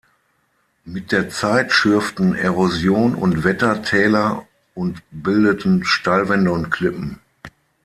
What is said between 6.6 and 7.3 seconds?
Klippen.